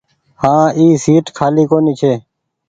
[0.41, 2.13] هآن اي سيٽ کآلي ڪونيٚ ڇي۔